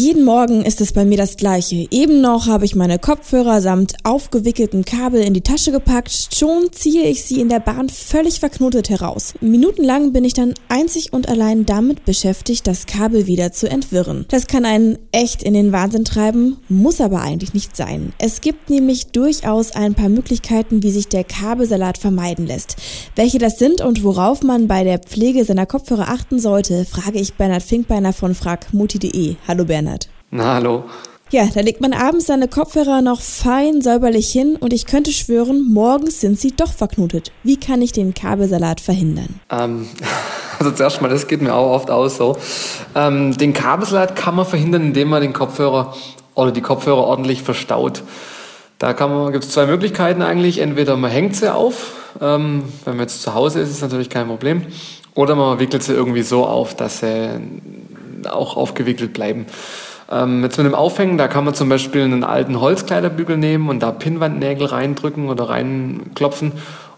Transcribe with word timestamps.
Jeden 0.00 0.24
Morgen 0.24 0.64
ist 0.64 0.80
es 0.80 0.92
bei 0.92 1.04
mir 1.04 1.16
das 1.16 1.36
gleiche. 1.36 1.88
Eben 1.90 2.20
noch 2.20 2.46
habe 2.46 2.64
ich 2.64 2.76
meine 2.76 3.00
Kopfhörer 3.00 3.60
samt 3.60 3.94
aufgewickelten 4.04 4.84
Kabel 4.84 5.20
in 5.20 5.34
die 5.34 5.40
Tasche 5.40 5.72
gepackt. 5.72 6.28
Schon 6.32 6.70
ziehe 6.70 7.02
ich 7.02 7.24
sie 7.24 7.40
in 7.40 7.48
der 7.48 7.58
Bahn 7.58 7.88
völlig 7.88 8.38
verknotet 8.38 8.90
heraus. 8.90 9.34
Minutenlang 9.40 10.12
bin 10.12 10.22
ich 10.22 10.34
dann 10.34 10.54
einzig 10.68 11.12
und 11.12 11.28
allein 11.28 11.66
damit 11.66 12.04
beschäftigt, 12.04 12.68
das 12.68 12.86
Kabel 12.86 13.26
wieder 13.26 13.50
zu 13.50 13.68
entwirren. 13.68 14.24
Das 14.28 14.46
kann 14.46 14.64
einen 14.64 14.98
echt 15.10 15.42
in 15.42 15.54
den 15.54 15.72
Wahnsinn 15.72 16.04
treiben, 16.04 16.58
muss 16.68 17.00
aber 17.00 17.20
eigentlich 17.22 17.52
nicht 17.52 17.74
sein. 17.74 18.12
Es 18.18 18.40
gibt 18.40 18.70
nämlich 18.70 19.08
durchaus 19.08 19.72
ein 19.72 19.94
paar 19.94 20.10
Möglichkeiten, 20.10 20.84
wie 20.84 20.92
sich 20.92 21.08
der 21.08 21.24
Kabelsalat 21.24 21.98
vermeiden 21.98 22.46
lässt. 22.46 22.76
Welche 23.16 23.38
das 23.38 23.58
sind 23.58 23.80
und 23.80 24.04
worauf 24.04 24.44
man 24.44 24.68
bei 24.68 24.84
der 24.84 25.00
Pflege 25.00 25.44
seiner 25.44 25.66
Kopfhörer 25.66 26.08
achten 26.08 26.38
sollte, 26.38 26.84
frage 26.84 27.18
ich 27.18 27.34
Bernhard 27.34 27.64
Finkbeiner 27.64 28.12
von 28.12 28.36
fragmutti.de. 28.36 29.34
Hallo 29.48 29.64
Bernhard. 29.64 29.87
Bernhard. 29.88 30.08
Na, 30.30 30.54
hallo. 30.54 30.84
Ja, 31.30 31.46
da 31.52 31.60
legt 31.60 31.80
man 31.80 31.92
abends 31.92 32.26
seine 32.26 32.48
Kopfhörer 32.48 33.02
noch 33.02 33.20
fein 33.20 33.82
säuberlich 33.82 34.30
hin 34.30 34.56
und 34.56 34.72
ich 34.72 34.86
könnte 34.86 35.12
schwören, 35.12 35.66
morgens 35.70 36.20
sind 36.20 36.38
sie 36.38 36.52
doch 36.56 36.72
verknotet. 36.72 37.32
Wie 37.42 37.58
kann 37.58 37.82
ich 37.82 37.92
den 37.92 38.14
Kabelsalat 38.14 38.80
verhindern? 38.80 39.40
Ähm, 39.50 39.86
also 40.58 40.70
zuerst 40.70 41.02
mal, 41.02 41.08
das 41.08 41.26
geht 41.26 41.42
mir 41.42 41.54
auch 41.54 41.72
oft 41.72 41.90
aus 41.90 42.16
so. 42.16 42.36
Ähm, 42.94 43.36
den 43.36 43.52
Kabelsalat 43.52 44.16
kann 44.16 44.36
man 44.36 44.46
verhindern, 44.46 44.82
indem 44.82 45.08
man 45.08 45.20
den 45.20 45.34
Kopfhörer 45.34 45.94
oder 46.34 46.50
die 46.50 46.62
Kopfhörer 46.62 47.04
ordentlich 47.04 47.42
verstaut. 47.42 48.02
Da 48.78 48.92
gibt 48.92 49.44
es 49.44 49.50
zwei 49.50 49.66
Möglichkeiten 49.66 50.22
eigentlich. 50.22 50.58
Entweder 50.58 50.96
man 50.96 51.10
hängt 51.10 51.34
sie 51.34 51.52
auf, 51.52 51.92
ähm, 52.22 52.64
wenn 52.84 52.96
man 52.96 53.06
jetzt 53.06 53.22
zu 53.22 53.34
Hause 53.34 53.60
ist, 53.60 53.70
ist 53.70 53.82
natürlich 53.82 54.08
kein 54.08 54.28
Problem. 54.28 54.62
Oder 55.14 55.34
man 55.34 55.58
wickelt 55.58 55.82
sie 55.82 55.94
irgendwie 55.94 56.22
so 56.22 56.46
auf, 56.46 56.76
dass 56.76 57.00
sie 57.00 57.40
auch 58.26 58.56
aufgewickelt 58.56 59.12
bleiben. 59.12 59.46
Ähm, 60.10 60.42
jetzt 60.42 60.56
mit 60.56 60.66
dem 60.66 60.74
Aufhängen, 60.74 61.18
da 61.18 61.28
kann 61.28 61.44
man 61.44 61.54
zum 61.54 61.68
Beispiel 61.68 62.02
einen 62.02 62.24
alten 62.24 62.60
Holzkleiderbügel 62.60 63.36
nehmen 63.36 63.68
und 63.68 63.80
da 63.80 63.92
Pinnwandnägel 63.92 64.66
reindrücken 64.66 65.28
oder 65.28 65.50
reinklopfen 65.50 66.52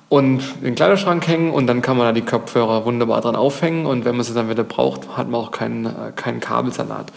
und 0.08 0.42
in 0.58 0.64
den 0.64 0.74
Kleiderschrank 0.74 1.26
hängen 1.26 1.52
und 1.52 1.66
dann 1.66 1.82
kann 1.82 1.96
man 1.96 2.06
da 2.06 2.12
die 2.12 2.20
Kopfhörer 2.20 2.84
wunderbar 2.84 3.20
dran 3.20 3.36
aufhängen 3.36 3.86
und 3.86 4.04
wenn 4.04 4.16
man 4.16 4.24
sie 4.24 4.34
dann 4.34 4.48
wieder 4.48 4.64
braucht, 4.64 5.16
hat 5.16 5.28
man 5.28 5.40
auch 5.40 5.50
keinen, 5.50 5.86
äh, 5.86 6.12
keinen 6.14 6.40
Kabelsalat. 6.40 7.12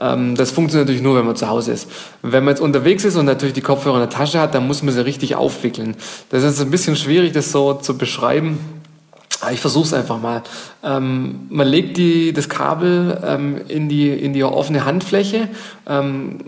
Ähm, 0.00 0.34
das 0.36 0.50
funktioniert 0.50 0.88
natürlich 0.88 1.02
nur, 1.02 1.16
wenn 1.16 1.26
man 1.26 1.36
zu 1.36 1.48
Hause 1.48 1.72
ist. 1.72 1.88
Wenn 2.22 2.44
man 2.44 2.54
jetzt 2.54 2.60
unterwegs 2.60 3.04
ist 3.04 3.16
und 3.16 3.26
natürlich 3.26 3.54
die 3.54 3.60
Kopfhörer 3.60 3.94
in 3.94 4.00
der 4.00 4.10
Tasche 4.10 4.40
hat, 4.40 4.54
dann 4.54 4.66
muss 4.66 4.82
man 4.82 4.92
sie 4.92 5.04
richtig 5.04 5.36
aufwickeln. 5.36 5.96
Das 6.30 6.42
ist 6.42 6.60
ein 6.60 6.70
bisschen 6.70 6.96
schwierig, 6.96 7.32
das 7.32 7.52
so 7.52 7.74
zu 7.74 7.96
beschreiben. 7.96 8.81
Ah, 9.44 9.50
ich 9.50 9.60
versuche 9.60 9.86
es 9.86 9.92
einfach 9.92 10.20
mal. 10.20 10.44
Ähm, 10.84 11.48
man 11.50 11.66
legt 11.66 11.96
die, 11.96 12.32
das 12.32 12.48
Kabel 12.48 13.20
ähm, 13.26 13.60
in, 13.66 13.88
die, 13.88 14.08
in 14.08 14.32
die 14.34 14.44
offene 14.44 14.84
Handfläche, 14.84 15.48
ähm, 15.88 16.38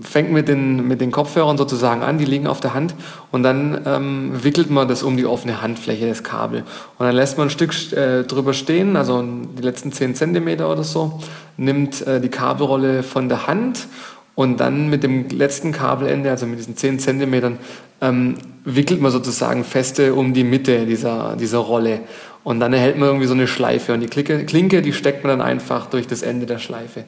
fängt 0.00 0.32
mit 0.32 0.48
den, 0.48 0.88
mit 0.88 1.00
den 1.00 1.12
Kopfhörern 1.12 1.56
sozusagen 1.56 2.02
an, 2.02 2.18
die 2.18 2.24
liegen 2.24 2.48
auf 2.48 2.58
der 2.58 2.74
Hand 2.74 2.96
und 3.30 3.44
dann 3.44 3.82
ähm, 3.86 4.32
wickelt 4.42 4.68
man 4.68 4.88
das 4.88 5.04
um 5.04 5.16
die 5.16 5.26
offene 5.26 5.62
Handfläche, 5.62 6.08
das 6.08 6.24
Kabel. 6.24 6.64
Und 6.98 7.06
dann 7.06 7.14
lässt 7.14 7.38
man 7.38 7.46
ein 7.46 7.50
Stück 7.50 7.72
äh, 7.92 8.24
drüber 8.24 8.52
stehen, 8.52 8.96
also 8.96 9.22
die 9.56 9.62
letzten 9.62 9.92
10 9.92 10.16
Zentimeter 10.16 10.68
oder 10.68 10.82
so, 10.82 11.20
nimmt 11.56 12.04
äh, 12.04 12.20
die 12.20 12.30
Kabelrolle 12.30 13.04
von 13.04 13.28
der 13.28 13.46
Hand 13.46 13.86
und 14.36 14.60
dann 14.60 14.90
mit 14.90 15.02
dem 15.02 15.28
letzten 15.30 15.72
Kabelende, 15.72 16.30
also 16.30 16.46
mit 16.46 16.58
diesen 16.58 16.76
10 16.76 16.98
Zentimetern, 17.00 17.58
ähm, 18.02 18.34
wickelt 18.64 19.00
man 19.00 19.10
sozusagen 19.10 19.64
feste 19.64 20.14
um 20.14 20.34
die 20.34 20.44
Mitte 20.44 20.84
dieser, 20.84 21.36
dieser 21.36 21.58
Rolle. 21.58 22.00
Und 22.44 22.60
dann 22.60 22.74
erhält 22.74 22.98
man 22.98 23.08
irgendwie 23.08 23.26
so 23.26 23.34
eine 23.34 23.48
Schleife. 23.48 23.94
Und 23.94 24.00
die 24.00 24.08
Klinke, 24.08 24.44
Klinke, 24.44 24.82
die 24.82 24.92
steckt 24.92 25.24
man 25.24 25.38
dann 25.38 25.46
einfach 25.46 25.86
durch 25.86 26.06
das 26.06 26.20
Ende 26.22 26.44
der 26.44 26.58
Schleife. 26.58 27.04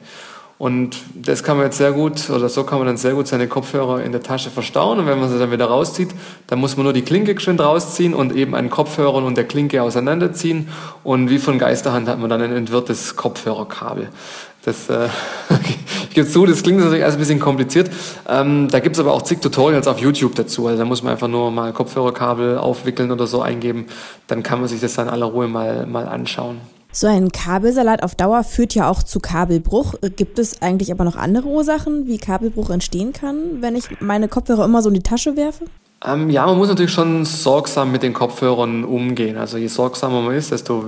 Und 0.57 0.97
das 1.15 1.43
kann 1.43 1.55
man 1.55 1.67
jetzt 1.67 1.77
sehr 1.77 1.93
gut, 1.93 2.29
oder 2.29 2.49
so 2.49 2.65
kann 2.65 2.79
man 2.79 2.87
dann 2.87 2.97
sehr 2.97 3.13
gut 3.13 3.27
seine 3.27 3.47
Kopfhörer 3.47 4.03
in 4.03 4.11
der 4.11 4.21
Tasche 4.21 4.49
verstauen. 4.49 4.99
Und 4.99 5.05
wenn 5.05 5.19
man 5.19 5.29
sie 5.29 5.37
dann 5.37 5.51
wieder 5.51 5.65
rauszieht, 5.65 6.09
dann 6.47 6.59
muss 6.59 6.75
man 6.75 6.83
nur 6.83 6.93
die 6.93 7.03
Klinke 7.03 7.35
geschwind 7.35 7.61
rausziehen 7.61 8.13
und 8.15 8.35
eben 8.35 8.55
einen 8.55 8.71
Kopfhörer 8.71 9.23
und 9.23 9.37
der 9.37 9.45
Klinke 9.45 9.83
auseinanderziehen. 9.83 10.67
Und 11.03 11.29
wie 11.29 11.37
von 11.37 11.59
Geisterhand 11.59 12.09
hat 12.09 12.19
man 12.19 12.29
dann 12.29 12.41
ein 12.41 12.51
entwirrtes 12.51 13.15
Kopfhörerkabel. 13.15 14.09
Das, 14.69 14.87
äh, 14.87 15.09
ich 16.09 16.15
gebe 16.15 16.27
zu, 16.27 16.45
das 16.45 16.61
klingt 16.61 16.79
natürlich 16.79 17.03
alles 17.03 17.15
ein 17.15 17.19
bisschen 17.19 17.39
kompliziert. 17.39 17.89
Ähm, 18.27 18.67
da 18.69 18.79
gibt 18.79 18.95
es 18.95 18.99
aber 18.99 19.13
auch 19.13 19.23
zig 19.23 19.39
Tutorials 19.39 19.87
auf 19.87 19.99
YouTube 19.99 20.35
dazu. 20.35 20.67
Also 20.67 20.77
da 20.77 20.85
muss 20.85 21.01
man 21.01 21.13
einfach 21.13 21.27
nur 21.27 21.49
mal 21.49 21.73
Kopfhörerkabel 21.73 22.59
aufwickeln 22.59 23.11
oder 23.11 23.25
so 23.25 23.41
eingeben. 23.41 23.87
Dann 24.27 24.43
kann 24.43 24.59
man 24.59 24.69
sich 24.69 24.79
das 24.79 24.93
dann 24.93 25.07
in 25.07 25.13
aller 25.13 25.25
Ruhe 25.25 25.47
mal, 25.47 25.87
mal 25.87 26.07
anschauen. 26.07 26.61
So 26.91 27.07
ein 27.07 27.31
Kabelsalat 27.31 28.03
auf 28.03 28.13
Dauer 28.13 28.43
führt 28.43 28.75
ja 28.75 28.89
auch 28.89 29.01
zu 29.01 29.19
Kabelbruch. 29.19 29.95
Gibt 30.15 30.37
es 30.37 30.61
eigentlich 30.61 30.91
aber 30.91 31.03
noch 31.03 31.15
andere 31.15 31.47
Ursachen, 31.47 32.07
wie 32.07 32.17
Kabelbruch 32.17 32.69
entstehen 32.69 33.11
kann, 33.13 33.61
wenn 33.61 33.75
ich 33.75 34.01
meine 34.01 34.27
Kopfhörer 34.27 34.65
immer 34.65 34.81
so 34.81 34.89
in 34.89 34.95
die 34.95 35.03
Tasche 35.03 35.35
werfe? 35.35 35.65
Ähm, 36.05 36.29
ja, 36.29 36.45
man 36.45 36.57
muss 36.57 36.69
natürlich 36.69 36.93
schon 36.93 37.25
sorgsam 37.25 37.91
mit 37.91 38.03
den 38.03 38.13
Kopfhörern 38.13 38.85
umgehen. 38.85 39.37
Also 39.37 39.57
je 39.57 39.67
sorgsamer 39.67 40.21
man 40.21 40.33
ist, 40.33 40.51
desto 40.51 40.85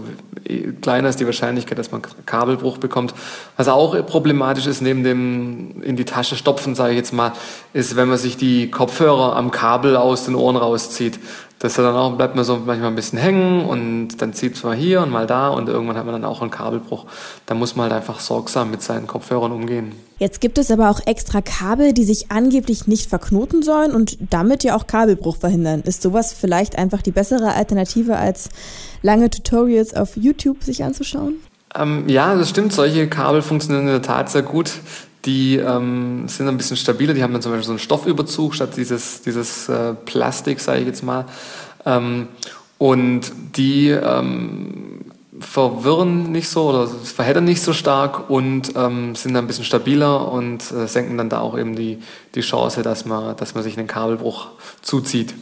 kleiner 0.81 1.09
ist 1.09 1.19
die 1.19 1.25
Wahrscheinlichkeit, 1.25 1.77
dass 1.77 1.91
man 1.91 2.01
Kabelbruch 2.25 2.77
bekommt. 2.77 3.13
Was 3.57 3.67
auch 3.67 4.05
problematisch 4.05 4.67
ist, 4.67 4.81
neben 4.81 5.03
dem 5.03 5.81
in 5.81 5.97
die 5.97 6.05
Tasche 6.05 6.37
stopfen, 6.37 6.75
sage 6.75 6.91
ich 6.91 6.97
jetzt 6.97 7.11
mal, 7.11 7.33
ist, 7.73 7.97
wenn 7.97 8.07
man 8.07 8.17
sich 8.17 8.37
die 8.37 8.71
Kopfhörer 8.71 9.35
am 9.35 9.51
Kabel 9.51 9.97
aus 9.97 10.25
den 10.25 10.35
Ohren 10.35 10.55
rauszieht. 10.55 11.19
Das 11.61 11.75
dann 11.75 11.95
auch, 11.95 12.17
bleibt 12.17 12.35
man 12.35 12.43
so 12.43 12.57
manchmal 12.65 12.89
ein 12.89 12.95
bisschen 12.95 13.19
hängen 13.19 13.65
und 13.65 14.19
dann 14.19 14.33
zieht 14.33 14.55
es 14.55 14.63
mal 14.63 14.75
hier 14.75 15.01
und 15.01 15.11
mal 15.11 15.27
da 15.27 15.49
und 15.49 15.69
irgendwann 15.69 15.95
hat 15.95 16.05
man 16.05 16.15
dann 16.15 16.25
auch 16.25 16.41
einen 16.41 16.49
Kabelbruch. 16.49 17.05
Da 17.45 17.53
muss 17.53 17.75
man 17.75 17.83
halt 17.83 17.93
einfach 17.93 18.19
sorgsam 18.19 18.71
mit 18.71 18.81
seinen 18.81 19.05
Kopfhörern 19.05 19.51
umgehen. 19.51 19.91
Jetzt 20.17 20.41
gibt 20.41 20.57
es 20.57 20.71
aber 20.71 20.89
auch 20.89 20.99
extra 21.05 21.41
Kabel, 21.41 21.93
die 21.93 22.03
sich 22.03 22.31
angeblich 22.31 22.87
nicht 22.87 23.07
verknoten 23.07 23.61
sollen 23.61 23.91
und 23.91 24.17
damit 24.31 24.63
ja 24.63 24.75
auch 24.75 24.87
Kabelbruch 24.87 25.37
verhindern. 25.37 25.81
Ist 25.81 26.01
sowas 26.01 26.33
vielleicht 26.33 26.79
einfach 26.79 27.03
die 27.03 27.11
bessere 27.11 27.53
Alternative 27.53 28.17
als 28.17 28.49
lange 29.03 29.29
Tutorials 29.29 29.93
auf 29.93 30.17
YouTube 30.17 30.63
sich 30.63 30.83
anzuschauen? 30.83 31.35
Ähm, 31.75 32.09
ja, 32.09 32.33
das 32.33 32.49
stimmt. 32.49 32.73
Solche 32.73 33.07
Kabel 33.07 33.43
funktionieren 33.43 33.85
in 33.85 33.93
der 33.93 34.01
Tat 34.01 34.31
sehr 34.31 34.41
gut. 34.41 34.71
Die 35.25 35.57
ähm, 35.57 36.27
sind 36.27 36.47
ein 36.47 36.57
bisschen 36.57 36.77
stabiler, 36.77 37.13
die 37.13 37.21
haben 37.21 37.33
dann 37.33 37.41
zum 37.41 37.51
Beispiel 37.51 37.65
so 37.65 37.71
einen 37.71 37.79
Stoffüberzug 37.79 38.55
statt 38.55 38.75
dieses, 38.75 39.21
dieses 39.21 39.69
äh, 39.69 39.93
Plastik, 39.93 40.59
sage 40.59 40.81
ich 40.81 40.87
jetzt 40.87 41.03
mal. 41.03 41.25
Ähm, 41.85 42.27
und 42.77 43.31
die 43.55 43.89
ähm, 43.89 45.05
verwirren 45.39 46.31
nicht 46.31 46.49
so 46.49 46.69
oder 46.69 46.87
verheddern 46.87 47.45
nicht 47.45 47.61
so 47.61 47.73
stark 47.73 48.29
und 48.29 48.73
ähm, 48.75 49.15
sind 49.15 49.33
dann 49.33 49.45
ein 49.45 49.47
bisschen 49.47 49.65
stabiler 49.65 50.31
und 50.31 50.71
äh, 50.71 50.87
senken 50.87 51.17
dann 51.17 51.29
da 51.29 51.41
auch 51.41 51.57
eben 51.57 51.75
die, 51.75 51.99
die 52.35 52.41
Chance, 52.41 52.81
dass 52.81 53.05
man, 53.05 53.35
dass 53.35 53.53
man 53.53 53.63
sich 53.63 53.77
einen 53.77 53.87
Kabelbruch 53.87 54.47
zuzieht. 54.81 55.33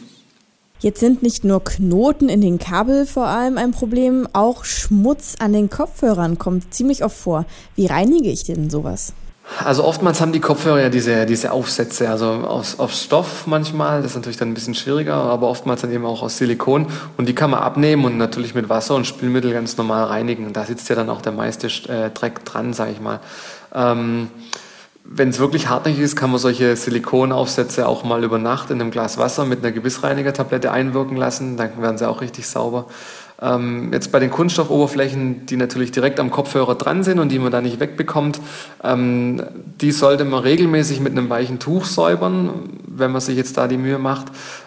Jetzt 0.80 1.00
sind 1.00 1.22
nicht 1.22 1.44
nur 1.44 1.62
Knoten 1.62 2.30
in 2.30 2.40
den 2.40 2.58
Kabel 2.58 3.04
vor 3.04 3.26
allem 3.26 3.58
ein 3.58 3.70
Problem, 3.70 4.26
auch 4.32 4.64
Schmutz 4.64 5.36
an 5.38 5.52
den 5.52 5.68
Kopfhörern 5.68 6.38
kommt 6.38 6.72
ziemlich 6.72 7.04
oft 7.04 7.16
vor. 7.16 7.44
Wie 7.76 7.86
reinige 7.86 8.30
ich 8.30 8.44
denn 8.44 8.70
sowas? 8.70 9.12
Also 9.58 9.84
oftmals 9.84 10.20
haben 10.20 10.32
die 10.32 10.40
Kopfhörer 10.40 10.80
ja 10.80 10.88
diese, 10.88 11.26
diese 11.26 11.52
Aufsätze, 11.52 12.08
also 12.08 12.26
aus, 12.26 12.78
aus 12.78 13.02
Stoff 13.02 13.46
manchmal, 13.46 14.00
das 14.00 14.12
ist 14.12 14.16
natürlich 14.16 14.36
dann 14.36 14.48
ein 14.48 14.54
bisschen 14.54 14.74
schwieriger, 14.74 15.14
aber 15.14 15.48
oftmals 15.48 15.80
dann 15.80 15.92
eben 15.92 16.06
auch 16.06 16.22
aus 16.22 16.38
Silikon 16.38 16.86
und 17.16 17.28
die 17.28 17.34
kann 17.34 17.50
man 17.50 17.60
abnehmen 17.60 18.04
und 18.04 18.16
natürlich 18.16 18.54
mit 18.54 18.68
Wasser 18.68 18.94
und 18.94 19.06
Spülmittel 19.06 19.52
ganz 19.52 19.76
normal 19.76 20.04
reinigen. 20.04 20.52
Da 20.52 20.64
sitzt 20.64 20.88
ja 20.88 20.94
dann 20.94 21.10
auch 21.10 21.20
der 21.20 21.32
meiste 21.32 21.66
äh, 21.92 22.10
Dreck 22.10 22.44
dran, 22.44 22.72
sage 22.72 22.92
ich 22.92 23.00
mal. 23.00 23.20
Ähm, 23.74 24.30
wenn 25.04 25.30
es 25.30 25.38
wirklich 25.38 25.68
hartnäckig 25.68 26.00
ist, 26.00 26.16
kann 26.16 26.30
man 26.30 26.38
solche 26.38 26.76
Silikonaufsätze 26.76 27.88
auch 27.88 28.04
mal 28.04 28.22
über 28.22 28.38
Nacht 28.38 28.70
in 28.70 28.80
einem 28.80 28.90
Glas 28.90 29.18
Wasser 29.18 29.44
mit 29.44 29.60
einer 29.60 29.72
Gebissreinigertablette 29.72 30.70
einwirken 30.70 31.16
lassen, 31.16 31.56
dann 31.56 31.80
werden 31.80 31.98
sie 31.98 32.08
auch 32.08 32.20
richtig 32.20 32.46
sauber. 32.46 32.86
Ähm, 33.42 33.90
jetzt 33.92 34.12
bei 34.12 34.18
den 34.18 34.30
Kunststoffoberflächen, 34.30 35.46
die 35.46 35.56
natürlich 35.56 35.92
direkt 35.92 36.20
am 36.20 36.30
Kopfhörer 36.30 36.74
dran 36.74 37.02
sind 37.02 37.18
und 37.18 37.30
die 37.30 37.38
man 37.38 37.50
da 37.50 37.62
nicht 37.62 37.80
wegbekommt, 37.80 38.38
ähm, 38.84 39.42
die 39.80 39.92
sollte 39.92 40.26
man 40.26 40.40
regelmäßig 40.40 41.00
mit 41.00 41.12
einem 41.12 41.30
weichen 41.30 41.58
Tuch 41.58 41.86
säubern, 41.86 42.50
wenn 42.86 43.10
man 43.10 43.22
sich 43.22 43.36
jetzt 43.36 43.56
da 43.56 43.66
die 43.66 43.78
Mühe 43.78 43.98
macht. 43.98 44.26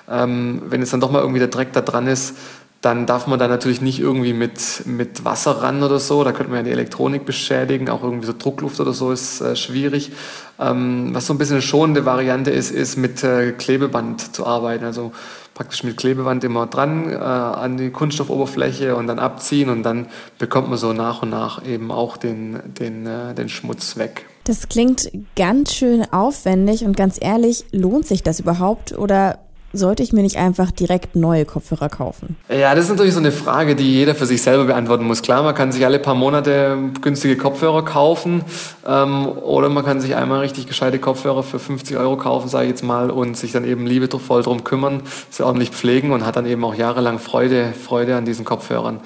Ähm, 0.10 0.64
wenn 0.70 0.82
jetzt 0.82 0.92
dann 0.92 1.02
doch 1.02 1.12
mal 1.12 1.20
irgendwie 1.20 1.40
der 1.40 1.50
Dreck 1.50 1.72
da 1.74 1.82
dran 1.82 2.08
ist, 2.08 2.36
dann 2.84 3.06
darf 3.06 3.28
man 3.28 3.40
da 3.40 3.48
natürlich 3.48 3.80
nicht 3.80 4.02
irgendwie 4.02 4.34
mit, 4.34 4.86
mit 4.86 5.24
Wasser 5.24 5.62
ran 5.62 5.82
oder 5.84 6.00
so. 6.00 6.26
Da 6.26 6.34
könnte 6.34 6.52
man 6.52 6.58
ja 6.60 6.64
die 6.64 6.72
Elektronik 6.72 7.26
beschädigen. 7.26 7.88
Auch 7.88 8.04
irgendwie 8.04 8.28
so 8.28 8.34
Druckluft 8.38 8.78
oder 8.82 8.92
so 8.92 9.12
ist 9.14 9.40
äh, 9.40 9.56
schwierig. 9.56 10.12
Ähm, 10.60 11.12
was 11.14 11.26
so 11.26 11.34
ein 11.34 11.38
bisschen 11.38 11.56
eine 11.56 11.62
schonende 11.62 12.06
Variante 12.06 12.52
ist, 12.52 12.72
ist 12.72 12.98
mit 12.98 13.24
äh, 13.24 13.54
Klebeband 13.54 14.36
zu 14.36 14.46
arbeiten. 14.46 14.84
Also 14.84 15.14
praktisch 15.54 15.86
mit 15.86 15.96
Klebeband 15.96 16.44
immer 16.44 16.66
dran 16.66 17.10
äh, 17.10 17.16
an 17.16 17.78
die 17.78 17.90
Kunststoffoberfläche 17.90 18.98
und 18.98 19.08
dann 19.08 19.18
abziehen 19.18 19.70
und 19.70 19.84
dann 19.84 20.08
bekommt 20.38 20.68
man 20.68 20.78
so 20.78 20.92
nach 20.92 21.22
und 21.22 21.30
nach 21.30 21.66
eben 21.66 21.90
auch 21.90 22.18
den, 22.18 22.60
den, 22.66 23.06
äh, 23.06 23.34
den 23.34 23.48
Schmutz 23.48 23.96
weg. 23.96 24.26
Das 24.44 24.68
klingt 24.68 25.10
ganz 25.38 25.74
schön 25.74 26.04
aufwendig 26.12 26.84
und 26.84 26.98
ganz 26.98 27.18
ehrlich, 27.22 27.64
lohnt 27.72 28.06
sich 28.08 28.24
das 28.24 28.42
überhaupt 28.42 28.92
oder 28.98 29.40
sollte 29.74 30.04
ich 30.04 30.14
mir 30.14 30.22
nicht 30.22 30.38
einfach 30.38 30.72
direkt 30.72 31.16
neue 31.16 31.46
Kopfhörer 31.46 31.90
kaufen? 31.90 32.38
Ja, 32.48 32.76
das 32.76 32.86
ist 32.86 32.92
natürlich 32.92 33.14
so 33.14 33.20
eine 33.20 33.32
Frage, 33.32 33.76
die 33.76 33.92
jeder 33.92 34.16
für 34.16 34.26
sich 34.26 34.42
selber 34.42 34.66
beantworten 34.66 35.04
muss. 35.04 35.22
Klar, 35.22 35.44
man 35.44 35.56
kann 35.56 35.72
sich 35.72 35.86
alle 35.86 36.00
paar 36.00 36.16
Monate 36.16 36.78
günstige 37.02 37.36
Kopfhörer 37.36 37.84
kaufen 37.84 38.44
ähm, 38.88 39.28
oder 39.28 39.70
man 39.70 39.84
kann 39.84 40.00
sich 40.00 40.16
einmal 40.16 40.42
richtig 40.42 40.68
gescheite 40.68 41.00
Kopfhörer 41.00 41.44
für 41.44 41.60
50 41.60 41.98
Euro 41.98 42.18
kaufen, 42.18 42.48
sage 42.48 42.66
ich 42.66 42.70
jetzt 42.70 42.84
mal, 42.84 43.10
und 43.10 43.36
sich 43.36 43.52
dann 43.52 43.66
eben 43.66 43.88
liebevoll 43.88 44.44
drum 44.44 44.64
kümmern, 44.64 45.02
sie 45.30 45.44
ordentlich 45.44 45.72
pflegen 45.72 46.12
und 46.12 46.26
hat 46.26 46.36
dann 46.36 46.46
eben 46.46 46.64
auch 46.64 46.76
jahrelang 46.76 47.20
Freude, 47.20 47.74
Freude 47.74 48.16
an 48.16 48.26
diesen 48.26 48.46
Kopfhörern. 48.46 49.00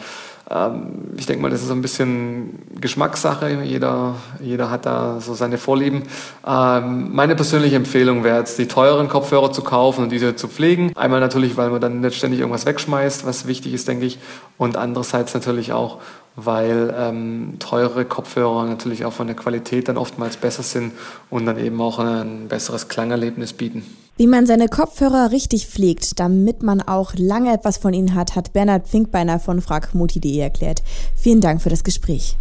Ähm, 0.50 1.14
ich 1.18 1.26
denke 1.26 1.42
mal, 1.42 1.50
das 1.50 1.62
ist 1.62 1.68
so 1.68 1.74
ein 1.74 1.82
bisschen 1.82 2.60
Geschmackssache. 2.80 3.64
Jeder, 3.64 4.16
jeder 4.40 4.70
hat 4.70 4.86
da 4.86 5.20
so 5.20 5.34
seine 5.34 5.58
Vorlieben. 5.58 6.04
Ähm, 6.46 7.14
meine 7.14 7.36
persönliche 7.36 7.76
Empfehlung 7.76 8.24
wäre 8.24 8.38
jetzt, 8.40 8.58
die 8.58 8.68
teuren 8.68 9.10
Kopfhörer 9.10 9.52
zu 9.52 9.62
kaufen 9.62 10.04
und 10.04 10.12
diese 10.12 10.36
zu 10.36 10.48
pflegen. 10.48 10.92
Einmal 10.96 11.20
natürlich, 11.20 11.58
weil 11.58 11.70
man 11.70 11.82
dann 11.82 12.00
nicht 12.00 12.16
ständig 12.16 12.40
irgendwas 12.40 12.66
wegschmeißt, 12.66 13.26
was 13.26 13.48
wichtig 13.48 13.74
ist, 13.74 13.88
denke 13.88 14.06
ich. 14.06 14.20
Und 14.58 14.78
andererseits 14.78 15.34
natürlich 15.34 15.74
auch, 15.74 16.00
weil 16.38 16.94
ähm, 16.96 17.56
teure 17.60 18.06
Kopfhörer 18.06 18.64
natürlich 18.66 19.04
auch 19.04 19.12
von 19.12 19.28
der 19.28 19.36
Qualität 19.36 19.90
dann 19.90 19.98
oftmals 19.98 20.38
besser 20.38 20.64
sind 20.64 20.94
und 21.30 21.48
dann 21.48 21.58
eben 21.58 21.82
auch 21.82 22.00
ein 22.00 22.48
besseres 22.48 22.88
Klangerlebnis 22.88 23.54
bieten. 23.54 23.84
Wie 24.18 24.28
man 24.28 24.46
seine 24.46 24.68
Kopfhörer 24.68 25.32
richtig 25.32 25.68
pflegt, 25.68 26.20
damit 26.20 26.64
man 26.64 26.82
auch 26.82 27.14
lange 27.16 27.54
etwas 27.54 27.78
von 27.78 27.94
ihnen 27.94 28.14
hat, 28.16 28.36
hat 28.36 28.54
Bernhard 28.54 28.88
Finkbeiner 28.88 29.40
von 29.40 29.62
fragmutti.de 29.62 30.38
erklärt. 30.38 30.84
Vielen 31.16 31.42
Dank 31.42 31.62
für 31.62 31.70
das 31.70 31.84
Gespräch. 31.84 32.38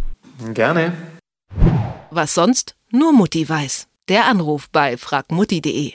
Gerne. 0.53 0.93
Was 2.11 2.35
sonst? 2.35 2.75
Nur 2.91 3.13
Mutti 3.13 3.47
weiß. 3.47 3.87
Der 4.09 4.25
Anruf 4.25 4.69
bei 4.71 4.95
fragmutti.de. 4.95 5.93